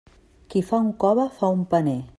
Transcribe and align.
Qui 0.53 0.63
fa 0.69 0.79
un 0.87 0.89
cove, 1.05 1.27
fa 1.41 1.55
un 1.59 1.65
paner. 1.75 1.99